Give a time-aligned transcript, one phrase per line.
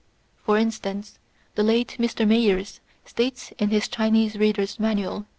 [0.45, 1.19] For instance,
[1.53, 2.27] the late Mr.
[2.27, 5.27] Mayers states in his Chinese Reader's Manual, p.